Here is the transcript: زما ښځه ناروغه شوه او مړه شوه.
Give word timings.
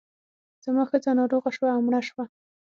زما 0.63 0.83
ښځه 0.89 1.11
ناروغه 1.19 1.49
شوه 1.55 1.69
او 1.75 1.81
مړه 1.85 2.01
شوه. 2.09 2.23